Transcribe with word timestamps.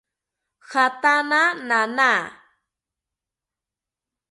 Jatana 0.69 1.41
nana 1.67 2.11